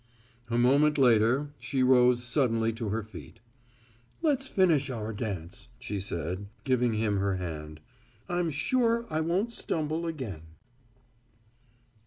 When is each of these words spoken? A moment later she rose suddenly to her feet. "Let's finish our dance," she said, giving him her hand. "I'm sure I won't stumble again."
A 0.49 0.57
moment 0.57 0.97
later 0.97 1.51
she 1.59 1.83
rose 1.83 2.23
suddenly 2.23 2.73
to 2.73 2.89
her 2.89 3.03
feet. 3.03 3.39
"Let's 4.23 4.47
finish 4.47 4.89
our 4.89 5.13
dance," 5.13 5.67
she 5.77 5.99
said, 5.99 6.47
giving 6.63 6.93
him 6.93 7.17
her 7.17 7.35
hand. 7.35 7.81
"I'm 8.27 8.49
sure 8.49 9.05
I 9.11 9.21
won't 9.21 9.53
stumble 9.53 10.07
again." 10.07 10.41